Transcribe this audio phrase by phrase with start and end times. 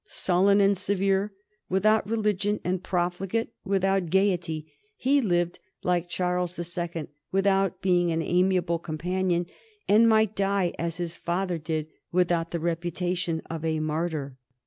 [0.07, 1.31] Sullen and severe
[1.69, 8.23] without religion, and profligate without gayety, he lived like Charles the Second, without being an
[8.23, 9.45] amiable companion,
[9.87, 14.37] and might die as his father did, without the reputation of a martyr.